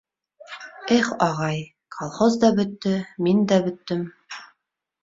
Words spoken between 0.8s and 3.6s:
Их, ағай, колхоз да бөттө— мин